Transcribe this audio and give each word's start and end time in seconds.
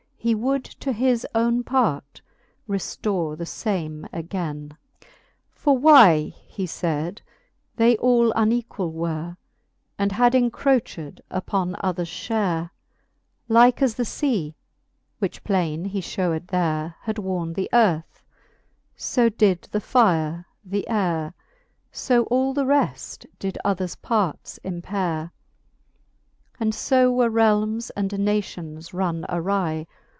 He 0.23 0.35
would 0.35 0.65
to 0.65 0.93
his 0.93 1.25
owne 1.33 1.63
part 1.63 2.21
reftore 2.69 3.35
the 3.35 3.47
fame 3.47 4.05
againe. 4.13 4.67
XXXII. 4.67 5.09
For 5.49 5.75
why, 5.75 6.35
he 6.45 6.67
fayd, 6.67 7.21
they 7.77 7.97
all 7.97 8.31
unequall 8.33 8.91
were, 8.91 9.37
And 9.97 10.11
had 10.11 10.35
encroched 10.35 11.21
upon 11.31 11.75
others 11.79 12.07
fliafe; 12.07 12.69
Like 13.47 13.81
as 13.81 13.95
the 13.95 14.05
fea 14.05 14.53
(which 15.17 15.43
plaine 15.43 15.85
he 15.85 16.01
fhewed 16.01 16.45
there) 16.49 16.97
Had 17.01 17.17
worne 17.17 17.53
the 17.53 17.67
earth; 17.73 18.23
fo 18.95 19.27
did 19.27 19.69
the 19.71 19.81
fire 19.81 20.45
the 20.63 20.87
aire, 20.87 21.33
So 21.91 22.25
all 22.25 22.53
the 22.53 22.67
reft 22.67 23.25
did 23.39 23.57
others 23.65 23.95
parts 23.95 24.59
empaire. 24.63 25.31
And 26.59 26.75
fo 26.75 27.09
were 27.11 27.31
realmes 27.31 27.89
and 27.95 28.19
nations 28.19 28.93
run 28.93 29.25
awry. 29.27 29.87